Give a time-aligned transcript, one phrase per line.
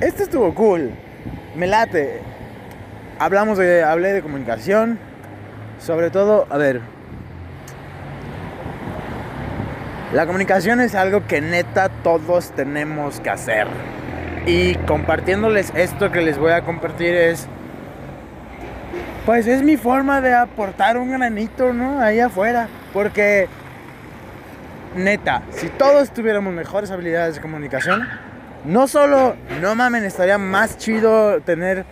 [0.00, 0.90] este estuvo cool.
[1.54, 2.20] Me late.
[3.18, 4.98] Hablamos de, hablé de comunicación.
[5.78, 6.80] Sobre todo, a ver.
[10.12, 13.66] La comunicación es algo que neta todos tenemos que hacer.
[14.46, 17.48] Y compartiéndoles esto que les voy a compartir es...
[19.24, 22.00] Pues es mi forma de aportar un granito, ¿no?
[22.00, 22.68] Ahí afuera.
[22.92, 23.48] Porque...
[24.94, 28.08] Neta, si todos tuviéramos mejores habilidades de comunicación,
[28.66, 31.84] no solo, no mamen, estaría más chido tener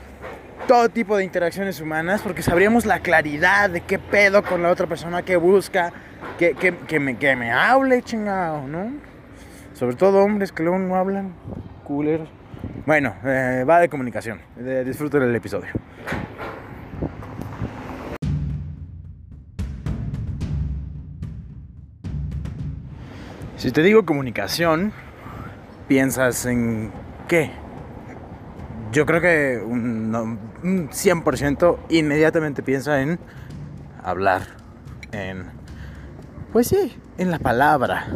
[0.66, 4.86] todo tipo de interacciones humanas porque sabríamos la claridad de qué pedo con la otra
[4.86, 5.92] persona que busca,
[6.38, 8.92] que, que, me, que me hable, chingado, ¿no?
[9.74, 11.34] Sobre todo hombres que luego no hablan,
[11.84, 12.28] culeros.
[12.86, 14.40] Bueno, eh, va de comunicación.
[14.84, 15.70] disfruten el episodio.
[23.56, 24.92] Si te digo comunicación,
[25.88, 26.92] piensas en
[27.28, 27.50] qué?
[28.92, 33.18] Yo creo que un, 100% inmediatamente piensa en
[34.02, 34.42] hablar,
[35.12, 35.46] en,
[36.52, 38.06] pues sí, en la palabra.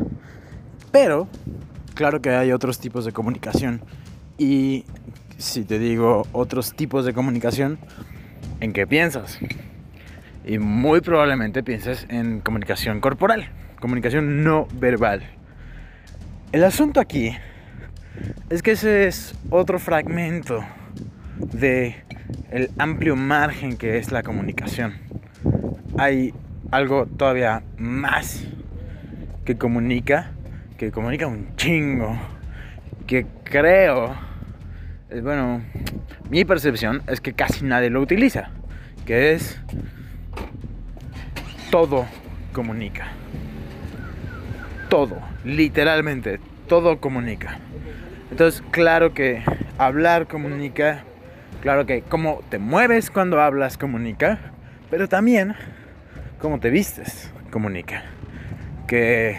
[0.92, 1.28] Pero,
[1.94, 3.82] claro que hay otros tipos de comunicación.
[4.38, 4.84] Y
[5.36, 7.78] si te digo otros tipos de comunicación,
[8.60, 9.38] ¿en qué piensas?
[10.44, 15.22] Y muy probablemente pienses en comunicación corporal, comunicación no verbal.
[16.52, 17.36] El asunto aquí
[18.50, 20.64] es que ese es otro fragmento
[21.38, 21.96] de
[22.50, 24.94] el amplio margen que es la comunicación.
[25.96, 26.34] Hay
[26.70, 28.44] algo todavía más
[29.44, 30.32] que comunica,
[30.76, 32.18] que comunica un chingo,
[33.06, 34.14] que creo,
[35.22, 35.62] bueno,
[36.30, 38.50] mi percepción es que casi nadie lo utiliza,
[39.06, 39.58] que es
[41.70, 42.06] todo
[42.52, 43.08] comunica.
[44.88, 47.58] Todo, literalmente, todo comunica.
[48.30, 49.42] Entonces, claro que
[49.78, 51.02] hablar comunica,
[51.62, 54.38] claro que cómo te mueves cuando hablas comunica,
[54.90, 55.54] pero también
[56.38, 58.04] cómo te vistes comunica.
[58.86, 59.38] Que,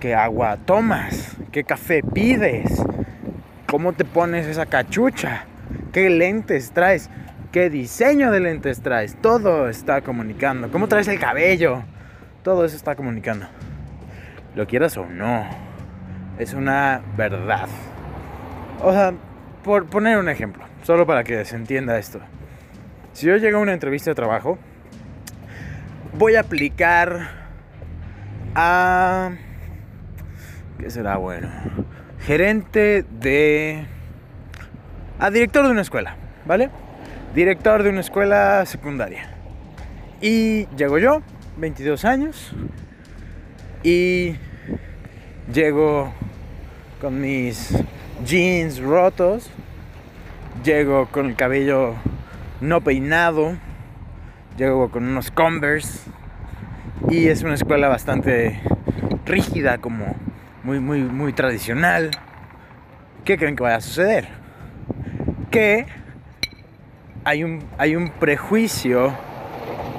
[0.00, 2.82] qué agua tomas, qué café pides,
[3.66, 5.44] cómo te pones esa cachucha,
[5.92, 7.10] qué lentes traes,
[7.52, 11.82] qué diseño de lentes traes, todo está comunicando, cómo traes el cabello,
[12.42, 13.46] todo eso está comunicando.
[14.56, 15.46] Lo quieras o no,
[16.40, 17.68] es una verdad.
[18.82, 19.12] O sea,
[19.62, 22.18] por poner un ejemplo, solo para que se entienda esto.
[23.12, 24.58] Si yo llego a una entrevista de trabajo,
[26.14, 27.28] voy a aplicar
[28.54, 29.32] a...
[30.78, 31.48] ¿Qué será bueno?
[32.20, 33.84] Gerente de...
[35.18, 36.70] A director de una escuela, ¿vale?
[37.34, 39.28] Director de una escuela secundaria.
[40.22, 41.20] Y llego yo,
[41.58, 42.54] 22 años,
[43.82, 44.36] y
[45.52, 46.14] llego
[47.00, 47.74] con mis
[48.26, 49.50] jeans rotos,
[50.62, 51.94] llego con el cabello
[52.60, 53.56] no peinado,
[54.58, 56.10] llego con unos Converse
[57.08, 58.60] y es una escuela bastante
[59.24, 60.14] rígida, como
[60.62, 62.10] muy, muy, muy tradicional.
[63.24, 64.28] ¿Qué creen que vaya a suceder?
[65.50, 65.86] Que
[67.24, 69.14] hay un, hay un prejuicio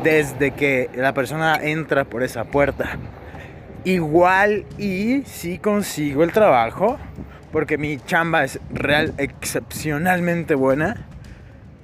[0.03, 2.97] desde que la persona entra por esa puerta.
[3.83, 6.99] Igual y si consigo el trabajo,
[7.51, 11.07] porque mi chamba es real excepcionalmente buena,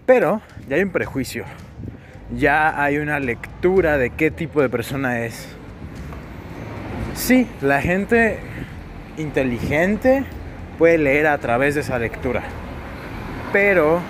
[0.06, 1.44] pero ya hay un prejuicio,
[2.36, 5.48] ya hay una lectura de qué tipo de persona es.
[7.16, 8.38] Sí, la gente
[9.18, 10.24] inteligente
[10.78, 12.44] puede leer a través de esa lectura,
[13.52, 14.02] pero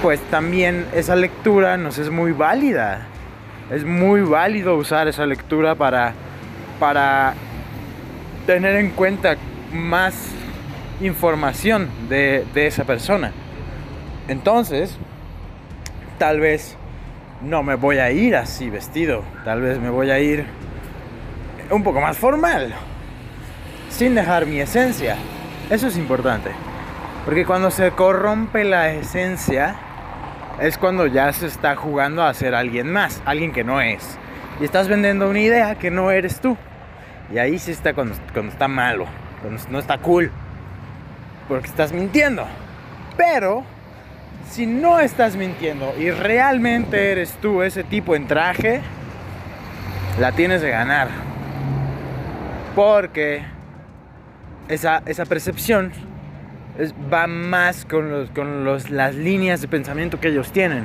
[0.00, 3.06] pues también esa lectura nos es muy válida.
[3.70, 6.14] Es muy válido usar esa lectura para,
[6.80, 7.34] para
[8.46, 9.36] tener en cuenta
[9.72, 10.14] más
[11.02, 13.32] información de, esa persona.
[14.26, 14.96] Entonces,
[16.18, 16.76] tal vez
[17.42, 20.46] no me voy a ir así vestido, tal vez me voy a ir
[21.70, 22.72] un poco más formal,
[23.90, 25.16] sin dejar mi esencia.
[25.68, 26.50] Eso es importante,
[27.26, 29.76] porque cuando se corrompe la esencia,
[30.60, 34.18] es cuando ya se está jugando a ser alguien más, alguien que no es.
[34.60, 36.56] Y estás vendiendo una idea que no eres tú.
[37.32, 39.06] Y ahí sí está cuando, cuando está malo
[39.70, 40.30] no está cool.
[41.48, 42.46] Porque estás mintiendo.
[43.16, 43.64] Pero,
[44.50, 48.80] si no estás mintiendo y realmente eres tú ese tipo en traje,
[50.20, 51.08] la tienes de ganar.
[52.74, 53.42] Porque
[54.68, 55.92] esa, esa percepción
[57.12, 60.84] va más con, los, con los, las líneas de pensamiento que ellos tienen.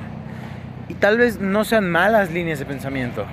[0.89, 3.25] Y tal vez no sean malas líneas de pensamiento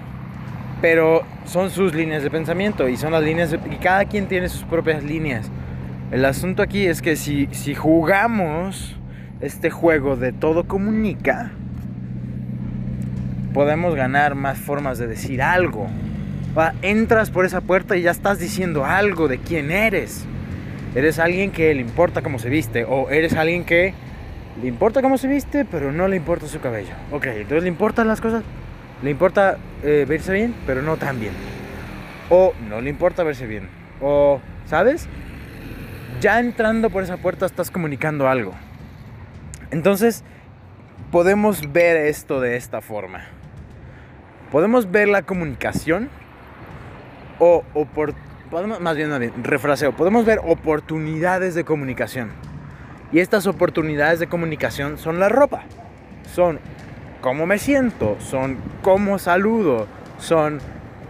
[0.81, 4.65] pero son sus líneas de pensamiento y son las líneas y cada quien tiene sus
[4.65, 5.51] propias líneas
[6.11, 8.97] El asunto aquí es que si, si jugamos
[9.41, 11.53] este juego de todo comunica,
[13.55, 15.89] podemos ganar más formas de decir algo.
[16.83, 20.27] entras por esa puerta y ya estás diciendo algo de quién eres.
[20.95, 23.95] Eres alguien que le importa cómo se viste o eres alguien que
[24.61, 26.93] le importa cómo se viste pero no le importa su cabello.
[27.13, 28.43] Ok, entonces le importan las cosas,
[29.03, 31.33] le importa eh, verse bien pero no tan bien.
[32.29, 33.69] O no le importa verse bien.
[34.01, 35.09] O, ¿sabes?
[36.21, 38.53] Ya entrando por esa puerta estás comunicando algo.
[39.71, 40.25] Entonces,
[41.11, 43.25] podemos ver esto de esta forma
[44.51, 46.09] podemos ver la comunicación
[47.39, 47.63] o,
[47.95, 48.15] por,
[48.51, 52.31] podemos, más bien, más bien, refraseo, podemos ver oportunidades de comunicación.
[53.13, 55.63] Y estas oportunidades de comunicación son la ropa.
[56.35, 56.61] Son
[57.21, 59.87] cómo me siento, son cómo saludo,
[60.19, 60.61] son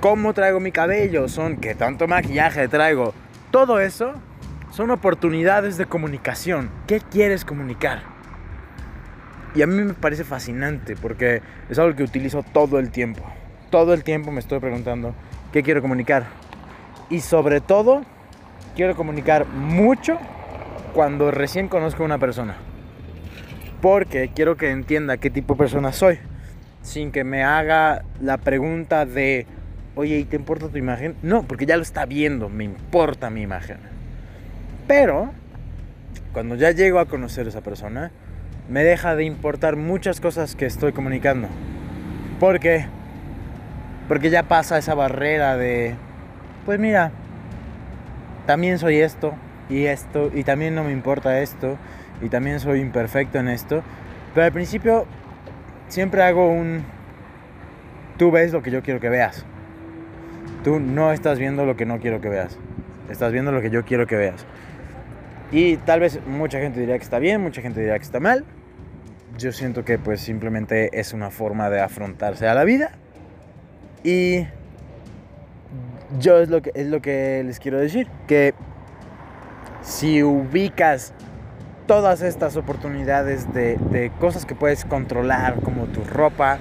[0.00, 3.14] cómo traigo mi cabello, son qué tanto maquillaje traigo.
[3.50, 4.14] Todo eso
[4.70, 6.70] son oportunidades de comunicación.
[6.86, 8.02] ¿Qué quieres comunicar?
[9.54, 13.22] Y a mí me parece fascinante porque es algo que utilizo todo el tiempo.
[13.70, 15.14] Todo el tiempo me estoy preguntando
[15.52, 16.26] qué quiero comunicar.
[17.10, 18.02] Y sobre todo,
[18.76, 20.16] quiero comunicar mucho
[20.94, 22.56] cuando recién conozco a una persona.
[23.82, 26.20] Porque quiero que entienda qué tipo de persona soy.
[26.82, 29.46] Sin que me haga la pregunta de,
[29.96, 31.16] oye, ¿y te importa tu imagen?
[31.22, 33.78] No, porque ya lo está viendo, me importa mi imagen.
[34.86, 35.32] Pero,
[36.32, 38.12] cuando ya llego a conocer a esa persona,
[38.68, 41.48] me deja de importar muchas cosas que estoy comunicando.
[42.38, 42.86] Porque,
[44.06, 45.96] porque ya pasa esa barrera de,
[46.70, 47.10] pues mira,
[48.46, 49.34] también soy esto
[49.68, 51.76] y esto y también no me importa esto
[52.22, 53.82] y también soy imperfecto en esto.
[54.34, 55.04] Pero al principio
[55.88, 56.84] siempre hago un,
[58.18, 59.44] tú ves lo que yo quiero que veas.
[60.62, 62.56] Tú no estás viendo lo que no quiero que veas.
[63.10, 64.46] Estás viendo lo que yo quiero que veas.
[65.50, 68.44] Y tal vez mucha gente diría que está bien, mucha gente diría que está mal
[69.36, 72.92] yo siento que pues simplemente es una forma de afrontarse a la vida.
[74.04, 74.46] Y
[76.18, 78.54] yo es lo que, es lo que les quiero decir, que
[79.82, 81.12] si ubicas
[81.86, 86.58] todas estas oportunidades de, cosas que puedes controlar, como tu ropa,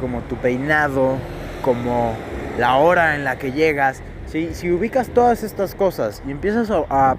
[0.00, 1.16] como tu peinado,
[1.62, 2.14] como
[2.58, 7.16] la hora en la que llegas, si, si ubicas todas estas cosas y empiezas a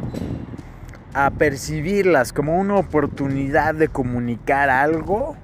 [1.13, 5.35] a percibirlas como una oportunidad de comunicar algo,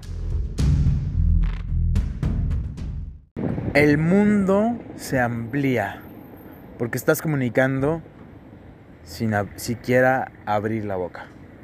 [3.74, 6.02] el mundo se amplía
[6.78, 8.02] porque estás comunicando
[9.04, 11.28] sin siquiera abrir la boca.